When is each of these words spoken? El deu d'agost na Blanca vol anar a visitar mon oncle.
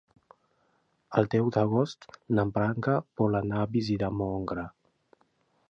El 1.21 1.27
deu 1.33 1.51
d'agost 1.57 2.09
na 2.39 2.47
Blanca 2.57 2.95
vol 3.23 3.39
anar 3.41 3.61
a 3.65 3.69
visitar 3.77 4.13
mon 4.17 4.37
oncle. 4.41 4.67